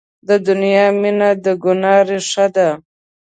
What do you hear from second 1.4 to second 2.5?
د ګناه ریښه